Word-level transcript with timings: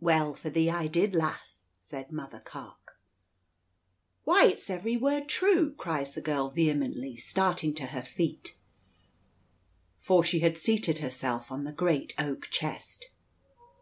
"Well 0.00 0.32
for 0.32 0.48
thee 0.48 0.70
I 0.70 0.86
did, 0.86 1.14
lass," 1.14 1.68
says 1.82 2.06
Mother 2.10 2.40
Carke. 2.40 2.98
"Why, 4.24 4.46
it's 4.46 4.70
every 4.70 4.96
word 4.96 5.28
true!" 5.28 5.74
cries 5.74 6.14
the 6.14 6.22
girl 6.22 6.48
vehemently, 6.48 7.16
starting 7.18 7.74
to 7.74 7.88
her 7.88 8.00
feet, 8.02 8.56
for 9.98 10.24
she 10.24 10.40
had 10.40 10.56
seated 10.56 11.00
herself 11.00 11.52
on 11.52 11.64
the 11.64 11.72
great 11.72 12.14
oak 12.18 12.48
chest. 12.50 13.10